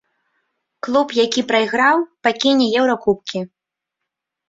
[0.87, 3.47] Клуб, які прайграў, пакіне еўракубкі.